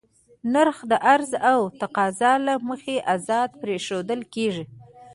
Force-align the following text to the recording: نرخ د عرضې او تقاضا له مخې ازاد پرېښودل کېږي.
نرخ 0.53 0.77
د 0.91 0.93
عرضې 1.11 1.37
او 1.51 1.59
تقاضا 1.81 2.33
له 2.47 2.53
مخې 2.69 2.95
ازاد 3.15 3.49
پرېښودل 3.61 4.21
کېږي. 4.33 4.65